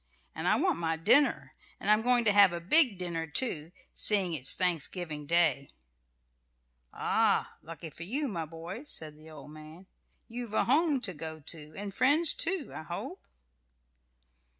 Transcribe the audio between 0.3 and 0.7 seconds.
And I